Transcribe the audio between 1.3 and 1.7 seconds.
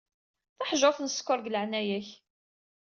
deg